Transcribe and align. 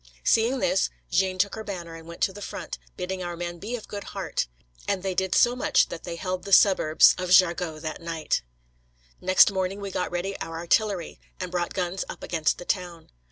Seeing 0.23 0.57
this, 0.57 0.89
Jeanne 1.11 1.37
took 1.37 1.53
her 1.53 1.63
banner 1.63 1.93
and 1.93 2.07
went 2.07 2.21
to 2.21 2.33
the 2.33 2.41
front, 2.41 2.79
bidding 2.97 3.21
our 3.21 3.37
men 3.37 3.59
be 3.59 3.75
of 3.75 3.87
good 3.87 4.03
heart. 4.15 4.47
And 4.87 5.03
they 5.03 5.13
did 5.13 5.35
so 5.35 5.55
much 5.55 5.89
that 5.89 6.05
they 6.05 6.15
held 6.15 6.43
the 6.43 6.51
suburbs 6.51 7.13
of 7.19 7.29
Jargeau 7.29 7.77
that 7.79 8.01
night. 8.01 8.41
Next 9.21 9.51
morning 9.51 9.79
we 9.79 9.91
got 9.91 10.09
ready 10.11 10.35
our 10.39 10.57
artillery, 10.57 11.19
and 11.39 11.51
brought 11.51 11.75
guns 11.75 12.03
up 12.09 12.23
against 12.23 12.57
the 12.57 12.65
town. 12.65 13.11